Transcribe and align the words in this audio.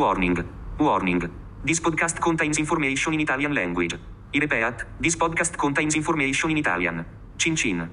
Warning. 0.00 0.42
Warning. 0.78 1.20
This 1.62 1.78
podcast 1.78 2.22
contains 2.22 2.58
information 2.58 3.12
in 3.12 3.20
Italian 3.20 3.52
language. 3.54 3.94
I 4.34 4.38
repeat, 4.38 4.84
this 4.98 5.14
podcast 5.14 5.58
contains 5.58 5.94
information 5.94 6.50
in 6.50 6.56
Italian. 6.56 7.04
Cin 7.36 7.54
cin. 7.54 7.90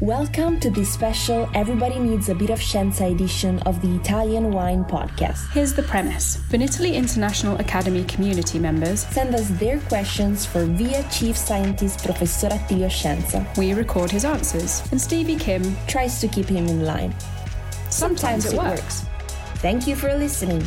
Welcome 0.00 0.60
to 0.60 0.68
this 0.68 0.92
special 0.92 1.48
Everybody 1.54 1.98
Needs 1.98 2.28
a 2.28 2.34
Bit 2.34 2.50
of 2.50 2.58
Scienza 2.58 3.10
edition 3.10 3.60
of 3.60 3.80
the 3.80 3.94
Italian 3.96 4.50
Wine 4.50 4.84
Podcast. 4.84 5.50
Here's 5.52 5.72
the 5.72 5.82
premise 5.82 6.36
Vinitaly 6.50 6.92
International 6.94 7.58
Academy 7.58 8.04
community 8.04 8.58
members 8.58 9.06
Send 9.06 9.34
us 9.34 9.48
their 9.58 9.80
questions 9.80 10.44
for 10.44 10.66
VIA 10.66 11.02
Chief 11.10 11.34
Scientist 11.34 12.04
Professor 12.04 12.48
Attilio 12.48 12.88
Scienza. 12.90 13.46
we 13.56 13.72
record 13.72 14.10
his 14.10 14.26
answers, 14.26 14.82
and 14.90 15.00
Stevie 15.00 15.36
Kim 15.36 15.62
Tries 15.86 16.20
to 16.20 16.28
keep 16.28 16.46
him 16.46 16.66
in 16.66 16.84
line. 16.84 17.14
sometimes, 17.88 18.44
it 18.52 18.58
works. 18.58 19.06
Thank 19.56 19.86
you 19.86 19.96
for 19.96 20.14
listening. 20.14 20.62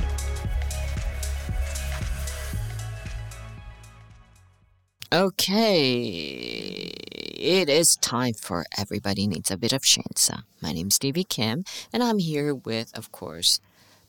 Okay, 5.12 6.92
it 7.40 7.70
is 7.70 7.96
time 7.96 8.34
for 8.34 8.66
Everybody 8.78 9.26
Needs 9.28 9.50
a 9.50 9.58
Bit 9.58 9.72
of 9.74 9.82
Scienza. 9.84 10.44
My 10.62 10.74
name 10.74 10.88
is 10.88 10.96
Stevie 10.96 11.24
Kim, 11.24 11.64
and 11.94 12.04
I'm 12.04 12.20
here 12.20 12.54
with, 12.54 12.92
of 12.98 13.12
course, 13.12 13.60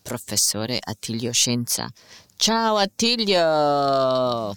Professore 0.04 0.80
Attilio 0.88 1.32
Scienza. 1.32 1.90
Ciao 2.38 2.76
Attilio! 2.76 4.56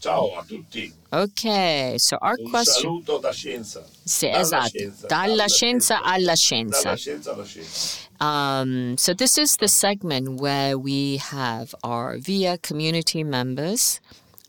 Ciao 0.00 0.38
a 0.38 0.44
tutti, 0.46 0.92
Okay, 1.12 1.96
so 1.98 2.16
our 2.20 2.36
un 2.38 2.50
question. 2.50 2.82
saluto 2.82 3.18
da 3.18 3.32
scienza. 3.32 3.84
Sì, 4.04 4.28
Dalla 4.28 4.40
esatto, 4.40 4.68
scienza, 4.68 5.06
dalla 5.06 5.46
scienza 5.48 6.02
alla 6.02 6.34
scienza. 6.36 6.82
Dalla 6.82 6.96
scienza 6.96 7.32
alla 7.32 7.44
scienza. 7.44 7.96
Um, 8.20 8.96
so 8.96 9.14
this 9.14 9.36
is 9.38 9.56
the 9.56 9.68
segment 9.68 10.40
where 10.40 10.76
we 10.78 11.18
have 11.18 11.74
our 11.82 12.18
VIA 12.18 12.58
community 12.58 13.24
members 13.24 14.00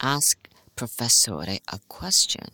ask 0.01 0.38
Professore 0.75 1.59
a 1.71 1.79
question, 1.88 2.45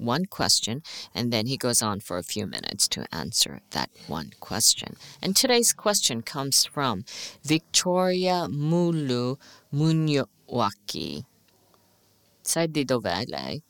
one 0.00 0.24
question, 0.26 0.82
and 1.14 1.32
then 1.32 1.46
he 1.46 1.56
goes 1.56 1.82
on 1.82 2.00
for 2.00 2.18
a 2.18 2.22
few 2.22 2.46
minutes 2.46 2.88
to 2.88 3.06
answer 3.12 3.60
that 3.70 3.90
one 4.08 4.30
question. 4.40 4.96
And 5.22 5.36
today's 5.36 5.72
question 5.72 6.22
comes 6.22 6.64
from 6.64 7.04
Victoria 7.44 8.48
Mulu 8.48 9.36
Munyowaki. 9.72 11.24
Sai 12.42 12.66
di 12.66 12.84
dov'è 12.84 13.28
lei? 13.28 13.62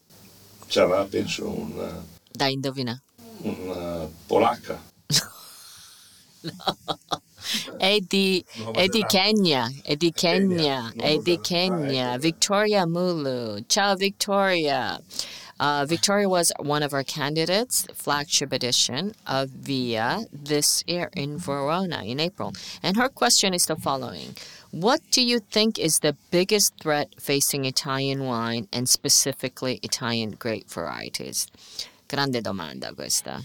Sarà, 0.68 1.04
penso, 1.04 1.48
una, 1.48 1.88
eh, 1.88 2.02
Dai, 2.32 2.52
indovina. 2.52 3.02
una 3.42 4.04
eh, 4.04 4.08
polacca. 4.26 4.80
no. 6.42 6.52
È 7.78 7.98
di, 8.00 8.44
è 8.72 8.86
di 8.86 9.02
Kenya, 9.08 9.68
è 9.82 9.96
di 9.96 10.12
Kenya, 10.12 10.92
Kenya, 10.92 11.04
è 11.04 11.18
di 11.18 11.40
Kenya. 11.40 12.18
Victoria 12.18 12.86
Mulu. 12.86 13.64
Ciao, 13.66 13.96
Victoria. 13.96 15.00
Uh, 15.60 15.84
Victoria 15.84 16.26
was 16.26 16.50
one 16.58 16.82
of 16.82 16.94
our 16.94 17.04
candidates, 17.04 17.86
flagship 17.92 18.50
edition 18.50 19.12
of 19.26 19.50
VIA 19.50 20.24
this 20.32 20.82
year 20.86 21.10
in 21.14 21.36
Verona 21.36 22.02
in 22.02 22.18
April. 22.18 22.54
And 22.82 22.96
her 22.96 23.10
question 23.10 23.52
is 23.52 23.66
the 23.66 23.76
following 23.76 24.34
What 24.70 25.02
do 25.10 25.22
you 25.22 25.38
think 25.38 25.78
is 25.78 25.98
the 25.98 26.16
biggest 26.30 26.72
threat 26.80 27.08
facing 27.20 27.66
Italian 27.66 28.24
wine 28.24 28.68
and 28.72 28.88
specifically 28.88 29.80
Italian 29.82 30.30
grape 30.30 30.70
varieties? 30.70 31.46
Grande 32.08 32.40
domanda 32.40 32.94
questa 32.94 33.44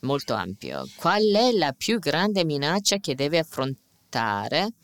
molto 0.00 0.34
ampio. 0.34 0.84
Qual 0.96 1.34
è 1.34 1.50
la 1.52 1.72
più 1.72 1.98
grande 1.98 2.44
minaccia 2.44 2.98
che 2.98 3.14
deve 3.14 3.38
affrontare 3.38 4.74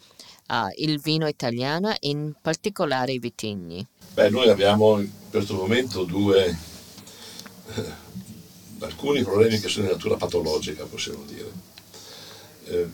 ah, 0.46 0.68
il 0.76 1.00
vino 1.00 1.26
italiano, 1.26 1.94
in 2.00 2.32
particolare 2.40 3.12
i 3.12 3.18
vitigni? 3.18 3.86
Beh, 4.14 4.30
noi 4.30 4.48
abbiamo 4.48 5.00
in 5.00 5.10
questo 5.30 5.54
momento 5.54 6.04
due, 6.04 6.46
eh, 7.74 7.82
alcuni 8.80 9.22
problemi 9.22 9.58
che 9.58 9.68
sono 9.68 9.86
di 9.86 9.92
natura 9.92 10.16
patologica, 10.16 10.84
possiamo 10.84 11.24
dire. 11.26 11.50
Eh, 12.66 12.88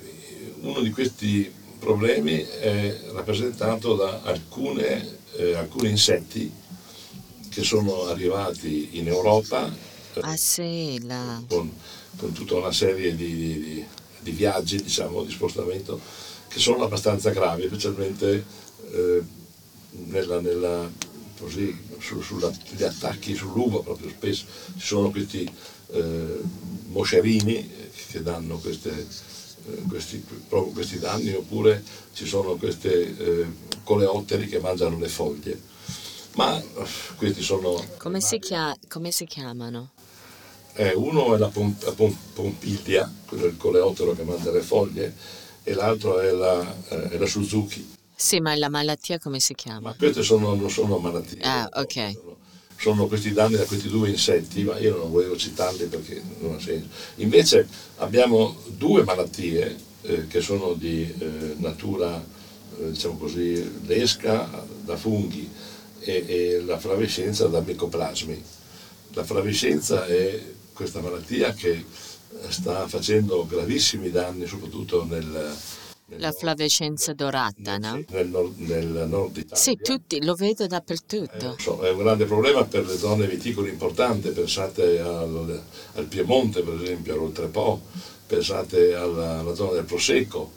uno 0.61 0.81
di 0.81 0.91
questi 0.91 1.53
problemi 1.79 2.39
è 2.43 3.01
rappresentato 3.13 3.95
da 3.95 4.21
alcune, 4.25 5.19
eh, 5.37 5.55
alcuni 5.55 5.91
insetti 5.91 6.53
che 7.49 7.63
sono 7.63 8.07
arrivati 8.07 8.99
in 8.99 9.09
Europa 9.09 9.67
eh, 10.15 10.21
Ah 10.23 10.37
sì, 10.37 11.01
la... 11.05 11.43
con, 11.49 11.73
con 12.17 12.33
tutta 12.33 12.57
una 12.57 12.73
serie 12.73 13.15
di, 13.15 13.35
di- 13.35 13.85
di 14.23 14.31
viaggi, 14.33 14.83
diciamo, 14.83 15.23
di 15.23 15.33
spostamento, 15.33 15.99
che 16.51 16.59
sono 16.59 16.85
abbastanza 16.85 17.31
gravi, 17.31 17.67
specialmente 17.67 18.45
eh, 18.93 19.23
nella, 20.07 20.41
nella- 20.41 20.91
così, 21.39 21.75
su- 22.01 22.21
sulla- 22.21 22.51
gli 22.71 22.83
attacchi 22.83 23.35
sull'uva, 23.35 23.81
proprio 23.81 24.11
spesso 24.11 24.45
ci 24.77 24.87
sono 24.87 25.11
questi 25.11 25.49
eh, 25.93 26.41
moscerini 26.89 27.71
che 28.11 28.23
danno 28.23 28.59
queste, 28.59 28.91
eh, 28.91 29.83
questi, 29.89 30.23
proprio 30.49 30.73
questi 30.73 30.99
danni, 30.99 31.33
oppure 31.35 31.83
ci 32.13 32.27
sono 32.27 32.57
queste 32.57 33.17
eh, 33.17 33.47
coleotteri 33.85 34.49
che 34.49 34.59
mangiano 34.59 34.99
le 34.99 35.09
foglie. 35.09 35.59
Ma 36.35 36.59
eh, 36.61 36.65
questi 37.17 37.43
sono... 37.43 37.83
Come 37.99 38.21
si, 38.21 38.39
chia- 38.39 38.77
come 38.89 39.11
si 39.13 39.25
chiamano? 39.25 39.91
Eh, 40.75 40.95
uno 40.95 41.35
è 41.35 41.39
la, 41.39 41.49
pom- 41.49 41.83
la 41.85 41.93
pom- 41.93 42.17
pompiglia, 42.35 43.11
quello 43.27 43.45
è 43.45 43.49
il 43.49 43.57
coleottero 43.57 44.13
che 44.15 44.23
mangia 44.25 44.51
le 44.51 44.61
foglie, 44.63 45.15
e 45.63 45.75
l'altro 45.75 46.19
è 46.21 46.31
la, 46.31 46.75
eh, 46.89 47.09
è 47.11 47.19
la 47.19 47.27
Suzuki. 47.27 47.97
Sì, 48.15 48.41
ma 48.41 48.55
la 48.57 48.69
malattia 48.69 49.19
come 49.19 49.41
si 49.41 49.53
Ma 49.53 49.63
chiama? 49.63 49.95
queste 49.97 50.23
sono, 50.23 50.55
non 50.55 50.71
sono 50.71 50.99
malattie. 50.99 51.41
Ah, 51.43 51.69
ok. 51.73 52.11
Sono, 52.13 52.37
sono 52.77 53.07
questi 53.07 53.33
danni 53.33 53.57
da 53.57 53.65
questi 53.65 53.89
due 53.89 54.09
insetti, 54.11 54.63
ma 54.65 54.79
io 54.79 54.97
non 54.97 55.11
volevo 55.11 55.37
citarli 55.37 55.87
perché 55.87 56.23
non 56.41 56.55
ha 56.55 56.61
senso. 56.61 56.89
Invece 57.17 57.67
abbiamo 57.97 58.57
due 58.67 59.05
malattie 59.05 59.77
eh, 60.03 60.27
che 60.27 60.41
sono 60.41 60.75
di 60.75 61.03
eh, 61.19 61.55
natura, 61.59 62.23
eh, 62.79 62.91
diciamo 62.91 63.17
così, 63.17 63.83
lesca 63.87 64.49
da 64.85 64.97
funghi 64.97 65.49
e, 66.01 66.25
e 66.27 66.63
la 66.65 66.79
flavescenza 66.79 67.47
da 67.49 67.61
micoplasmi. 67.61 68.43
La 69.13 69.25
flavescenza 69.25 70.07
è 70.07 70.43
questa 70.73 71.01
malattia 71.01 71.53
che 71.53 71.85
sta 72.49 72.87
facendo 72.89 73.47
gravissimi 73.47 74.11
danni 74.11 74.47
soprattutto 74.47 75.05
nel, 75.05 75.25
nel 76.07 76.21
La 76.21 76.33
flavescenza 76.33 77.13
dorata, 77.13 77.77
no? 77.79 78.03
nel 78.09 78.29
nord, 78.29 78.59
nel 78.59 79.07
nord 79.09 79.37
Italia. 79.37 79.57
Sì, 79.57 79.77
tutti, 79.77 80.23
lo 80.25 80.35
vedo 80.35 80.65
Eh, 80.65 80.69
dappertutto. 80.69 81.47
lo 81.47 81.57
so, 81.59 81.81
è 81.81 81.91
un 81.91 81.99
grande 81.99 82.25
problema 82.25 82.65
per 82.65 82.87
le 82.87 82.97
zone 82.97 83.27
viticole 83.27 83.69
importanti, 83.69 84.31
pensate 84.31 85.01
al, 85.01 85.63
al 85.95 86.05
Piemonte 86.07 86.63
per 86.63 86.81
esempio, 86.83 87.15
all'Oltrepo, 87.15 87.81
pensate 88.27 88.95
alla, 88.95 89.39
alla 89.41 89.55
zona 89.55 89.73
del 89.73 89.85
Prosecco. 89.85 90.53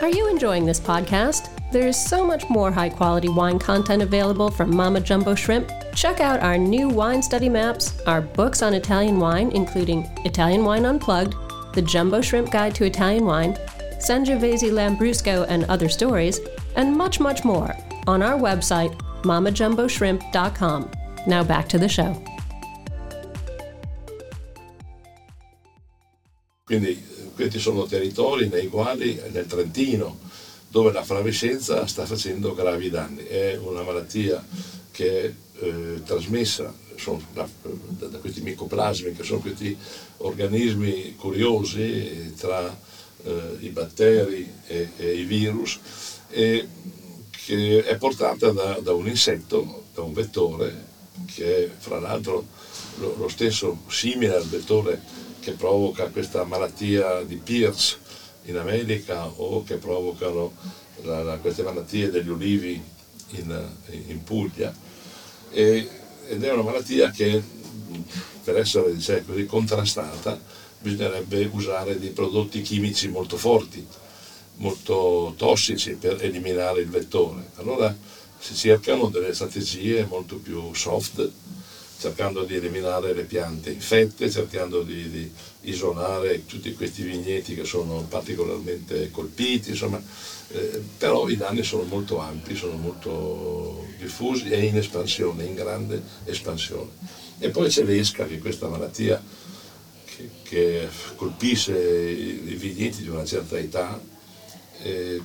Are 0.00 0.08
you 0.10 0.28
enjoying 0.28 0.64
this 0.66 0.80
podcast? 0.80 1.50
There 1.70 1.86
is 1.86 2.02
so 2.02 2.24
much 2.24 2.48
more 2.48 2.72
high 2.72 2.88
quality 2.88 3.28
wine 3.28 3.58
content 3.58 4.00
available 4.02 4.50
from 4.50 4.74
Mama 4.74 5.00
Jumbo 5.00 5.34
Shrimp. 5.34 5.70
Check 5.94 6.18
out 6.18 6.40
our 6.40 6.56
new 6.56 6.88
wine 6.88 7.22
study 7.22 7.50
maps, 7.50 8.00
our 8.06 8.22
books 8.22 8.62
on 8.62 8.72
Italian 8.72 9.20
wine, 9.20 9.50
including 9.52 10.08
Italian 10.24 10.64
Wine 10.64 10.86
Unplugged, 10.86 11.34
The 11.74 11.82
Jumbo 11.82 12.22
Shrimp 12.22 12.50
Guide 12.50 12.74
to 12.76 12.84
Italian 12.84 13.26
Wine, 13.26 13.54
Sangiovese 13.98 14.70
Lambrusco 14.72 15.44
and 15.46 15.64
Other 15.64 15.90
Stories, 15.90 16.40
and 16.76 16.96
much, 16.96 17.20
much 17.20 17.44
more 17.44 17.76
on 18.06 18.22
our 18.22 18.38
website, 18.38 18.98
mamajumboshrimp.com. 19.24 20.90
Now 21.26 21.44
back 21.44 21.68
to 21.68 21.78
the 21.78 21.88
show. 21.88 22.16
Quindi 26.64 27.02
questi 27.34 27.58
sono 27.58 27.84
territori 27.84 28.48
nei 28.48 28.68
quali, 28.68 29.20
nel 29.32 29.46
Trentino, 29.46 30.16
dove 30.68 30.92
la 30.92 31.02
flavescenza 31.02 31.86
sta 31.86 32.04
facendo 32.04 32.54
gravi 32.54 32.90
danni. 32.90 33.24
È 33.24 33.56
una 33.56 33.82
malattia 33.82 34.44
che 34.90 35.24
è 35.24 35.32
eh, 35.60 36.02
trasmessa 36.04 36.72
da, 37.32 37.48
da, 37.62 38.18
questi 38.18 38.40
micoplasmi, 38.40 39.14
che 39.14 39.22
sono 39.22 39.40
questi 39.40 39.76
organismi 40.18 41.14
curiosi 41.16 42.34
tra 42.36 42.76
eh, 43.22 43.56
i 43.60 43.68
batteri 43.68 44.52
e, 44.66 44.90
e, 44.96 45.12
i 45.14 45.24
virus, 45.24 45.78
e 46.28 46.66
che 47.30 47.84
è 47.84 47.96
portata 47.96 48.50
da, 48.50 48.78
da, 48.82 48.92
un 48.92 49.06
insetto, 49.06 49.84
da 49.94 50.02
un 50.02 50.12
vettore, 50.12 50.86
che 51.34 51.64
è 51.64 51.70
fra 51.78 52.00
l'altro 52.00 52.46
lo, 52.98 53.14
lo 53.16 53.28
stesso 53.28 53.78
simile 53.88 54.34
al 54.34 54.46
vettore 54.46 55.00
che 55.40 55.52
provoca 55.52 56.08
questa 56.08 56.44
malattia 56.44 57.22
di 57.22 57.36
Pierce 57.36 57.96
in 58.48 58.56
America 58.56 59.26
o 59.26 59.62
che 59.62 59.76
provocano 59.76 60.52
la, 61.02 61.22
la, 61.22 61.36
queste 61.36 61.62
malattie 61.62 62.10
degli 62.10 62.28
ulivi 62.28 62.80
in, 63.30 63.68
in 64.06 64.22
Puglia. 64.24 64.74
E, 65.50 65.88
ed 66.26 66.42
è 66.42 66.52
una 66.52 66.62
malattia 66.62 67.10
che 67.10 67.42
per 68.44 68.58
essere 68.58 68.94
diciamo 68.94 69.22
così, 69.26 69.46
contrastata 69.46 70.40
bisognerebbe 70.80 71.48
usare 71.52 71.98
dei 71.98 72.10
prodotti 72.10 72.62
chimici 72.62 73.08
molto 73.08 73.36
forti, 73.36 73.84
molto 74.56 75.34
tossici 75.36 75.94
per 75.94 76.22
eliminare 76.22 76.80
il 76.80 76.88
vettore. 76.88 77.50
Allora 77.56 77.94
si 78.38 78.54
cercano 78.54 79.08
delle 79.08 79.34
strategie 79.34 80.06
molto 80.08 80.36
più 80.36 80.72
soft, 80.74 81.30
cercando 81.98 82.44
di 82.44 82.54
eliminare 82.54 83.12
le 83.12 83.24
piante 83.24 83.70
infette, 83.70 84.30
cercando 84.30 84.82
di, 84.82 85.10
di 85.10 85.32
isolare 85.62 86.46
tutti 86.46 86.72
questi 86.74 87.02
vigneti 87.02 87.54
che 87.56 87.64
sono 87.64 88.06
particolarmente 88.08 89.10
colpiti, 89.10 89.70
insomma, 89.70 90.00
eh, 90.50 90.80
però 90.96 91.28
i 91.28 91.36
danni 91.36 91.64
sono 91.64 91.82
molto 91.82 92.18
ampi, 92.18 92.54
sono 92.54 92.76
molto 92.76 93.84
diffusi 93.98 94.48
e 94.48 94.64
in 94.64 94.76
espansione, 94.76 95.44
in 95.44 95.54
grande 95.54 96.00
espansione. 96.24 96.90
E 97.40 97.50
poi 97.50 97.68
c'è 97.68 97.82
l'esca, 97.82 98.26
che 98.26 98.36
è 98.36 98.38
questa 98.38 98.68
malattia 98.68 99.20
che, 100.04 100.30
che 100.44 100.88
colpisce 101.16 101.76
i, 101.76 102.54
vigneti 102.54 103.02
di 103.02 103.08
una 103.08 103.24
certa 103.24 103.58
età, 103.58 104.00
eh, 104.82 105.20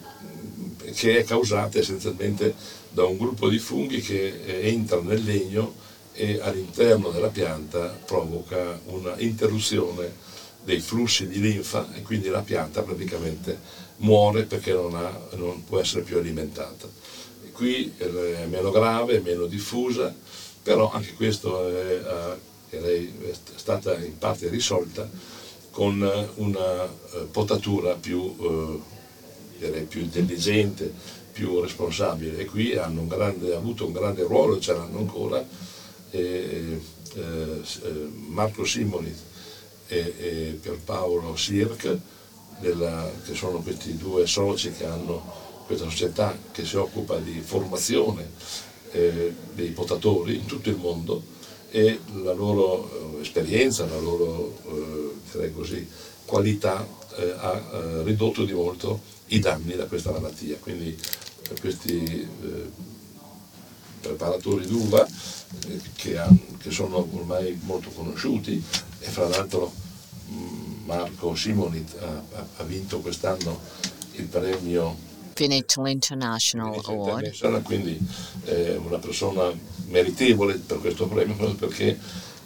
che 0.95 1.19
è 1.19 1.23
causata 1.23 1.77
essenzialmente 1.77 2.55
da 2.89 3.05
un 3.05 3.17
gruppo 3.17 3.47
di 3.47 3.59
funghi 3.59 4.01
che 4.01 4.41
eh, 4.43 4.67
entra 4.69 4.99
nel 5.01 5.23
legno 5.23 5.81
e 6.13 6.39
all'interno 6.41 7.09
della 7.09 7.29
pianta 7.29 7.87
provoca 8.05 8.79
una 8.85 9.15
interruzione 9.17 10.11
dei 10.63 10.79
flussi 10.79 11.27
di 11.27 11.39
linfa 11.39 11.93
e 11.93 12.01
quindi 12.01 12.29
la 12.29 12.41
pianta 12.41 12.81
praticamente 12.83 13.59
muore 13.97 14.43
perché 14.43 14.73
non, 14.73 14.95
ha, 14.95 15.19
non 15.35 15.63
può 15.65 15.79
essere 15.79 16.03
più 16.03 16.17
alimentata. 16.17 16.87
Qui 17.51 17.93
è 17.97 18.45
meno 18.45 18.71
grave, 18.71 19.17
è 19.17 19.19
meno 19.19 19.45
diffusa, 19.45 20.13
però 20.63 20.91
anche 20.91 21.13
questo 21.13 21.67
è, 21.67 22.01
è 22.69 23.07
stata 23.55 23.95
in 23.97 24.17
parte 24.17 24.49
risolta 24.49 25.07
con 25.69 26.01
una 26.35 26.85
eh, 26.85 27.27
potatura 27.31 27.95
più, 27.95 28.81
eh, 29.59 29.85
più 29.87 30.01
intelligente, 30.01 30.91
più 31.31 31.59
responsabile 31.61 32.37
e 32.39 32.45
qui 32.45 32.75
hanno 32.75 33.01
un 33.01 33.07
grande, 33.07 33.55
avuto 33.55 33.85
un 33.85 33.91
grande 33.91 34.23
ruolo 34.23 34.59
ce 34.59 34.73
l'hanno 34.73 34.99
ancora 34.99 35.43
eh, 36.13 36.79
eh, 37.15 37.61
Marco 38.27 38.63
Simoni 38.65 39.13
e, 39.87 40.13
e 40.17 40.59
Pierpaolo 40.61 41.35
Sirk, 41.35 41.97
della, 42.59 43.11
che 43.25 43.33
sono 43.33 43.59
questi 43.59 43.97
due 43.97 44.27
soci 44.27 44.71
che 44.71 44.85
hanno 44.85 45.41
questa 45.65 45.85
società 45.89 46.37
che 46.51 46.65
si 46.65 46.77
occupa 46.77 47.17
di 47.17 47.41
formazione 47.43 48.29
eh, 48.91 49.33
dei 49.53 49.69
potatori 49.69 50.35
in 50.35 50.45
tutto 50.45 50.69
il 50.69 50.77
mondo 50.77 51.21
e 51.71 51.99
la 52.21 52.33
loro 52.33 53.17
eh, 53.17 53.21
esperienza, 53.21 53.85
la 53.85 53.99
loro 53.99 54.57
eh, 55.33 55.51
così, 55.51 55.87
qualità 56.25 56.87
eh, 57.15 57.33
ha 57.37 58.01
ridotto 58.03 58.45
di 58.45 58.53
molto 58.53 59.01
i 59.27 59.39
danni 59.39 59.75
da 59.75 59.85
questa 59.85 60.11
malattia. 60.11 60.57
Quindi 60.59 60.95
questi 61.59 62.27
preparatori 64.03 64.67
d'uva 64.67 65.07
che, 65.95 66.17
ha, 66.17 66.29
che, 66.59 66.71
sono 66.71 67.07
ormai 67.13 67.57
molto 67.63 67.89
conosciuti 67.89 68.61
e 68.99 69.05
fra 69.07 69.27
l'altro 69.29 69.71
mm, 70.29 70.85
Marco 70.85 71.33
Simoni 71.35 71.83
ha, 71.99 72.21
ha 72.57 72.63
vinto 72.63 72.99
quest'anno 72.99 73.59
il 74.15 74.25
premio 74.25 75.11
Veneto 75.33 75.87
International 75.87 76.79
Award. 76.85 77.63
Quindi 77.63 77.97
è 78.43 78.75
una 78.75 78.99
persona 78.99 79.51
meritevole 79.87 80.55
per 80.55 80.79
questo 80.79 81.07
premio 81.07 81.55
perché 81.55 81.97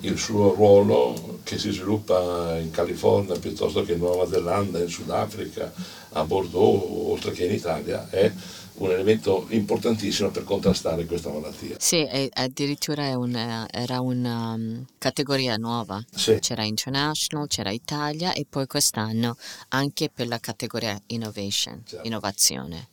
il 0.02 0.18
suo 0.18 0.54
ruolo 0.54 1.40
che 1.44 1.58
si 1.58 1.72
sviluppa 1.72 2.58
in 2.58 2.72
California 2.72 3.38
piuttosto 3.40 3.84
che 3.84 3.94
in 3.94 4.00
Nuova 4.00 4.28
Zelanda, 4.28 4.80
in 4.80 4.90
Sudafrica, 4.90 5.74
a 6.12 6.24
Bordeaux, 6.24 7.10
oltre 7.10 7.32
che 7.32 7.46
in 7.46 7.54
Italia, 7.54 8.10
è 8.10 8.32
un 8.78 8.92
elemento 8.92 9.48
importantissimo 9.50 10.30
per 10.30 10.44
contrastare 10.44 11.06
questa 11.06 11.30
malattia. 11.30 11.78
Sì, 11.80 12.08
addirittura 12.34 13.18
una, 13.18 13.68
era 13.72 14.02
una 14.02 14.54
um, 14.54 14.86
categoria 14.98 15.56
nuova. 15.56 16.04
Sì. 16.14 16.38
C'era 16.40 16.64
International, 16.64 17.48
c'era 17.48 17.72
Italia 17.72 18.34
e 18.34 18.46
poi 18.48 18.68
quest'anno 18.68 19.36
anche 19.70 20.10
per 20.14 20.28
la 20.28 20.40
categoria 20.40 21.00
Innovation, 21.08 21.82
certo. 21.86 22.06
innovazione. 22.06 22.88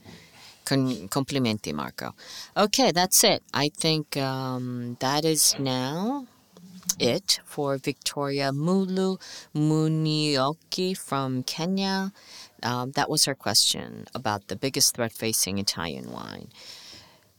Con, 0.63 1.07
complimenti 1.11 1.75
Marco. 1.75 2.15
Okay, 2.55 2.91
that's 2.91 3.23
it. 3.23 3.43
I 3.53 3.71
think 3.77 4.17
um, 4.17 4.97
that 4.99 5.25
is 5.25 5.55
now 5.59 6.25
it 6.99 7.41
for 7.45 7.77
Victoria 7.79 8.53
Mulu 8.53 9.21
Munioki 9.55 10.97
from 10.97 11.43
Kenya. 11.43 12.13
Um, 12.63 12.93
that 12.93 13.11
was 13.11 13.25
her 13.27 13.35
question 13.35 14.07
about 14.15 14.49
the 14.49 14.57
biggest 14.57 14.97
threat 14.97 15.13
facing 15.13 15.59
Italian 15.59 16.11
wine. 16.11 16.49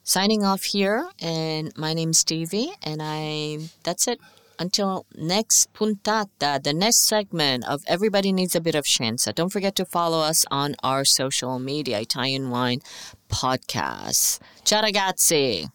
Signing 0.03 0.43
off 0.43 0.63
here, 0.65 1.09
and 1.19 1.75
my 1.75 1.93
name's 1.93 2.19
Stevie, 2.19 2.71
and 2.83 3.01
I. 3.01 3.57
That's 3.83 4.07
it. 4.07 4.19
Until 4.57 5.05
next 5.15 5.73
puntata, 5.73 6.63
the 6.63 6.73
next 6.73 7.01
segment 7.07 7.65
of 7.67 7.83
Everybody 7.87 8.31
Needs 8.31 8.55
a 8.55 8.61
Bit 8.61 8.75
of 8.75 8.85
Scienza. 8.85 9.33
Don't 9.33 9.51
forget 9.51 9.75
to 9.75 9.85
follow 9.85 10.19
us 10.19 10.45
on 10.49 10.75
our 10.81 11.03
social 11.03 11.59
media, 11.59 11.99
Italian 11.99 12.49
Wine 12.51 12.81
Podcast. 13.29 14.39
Ciao 14.63 14.81
ragazzi! 14.81 15.74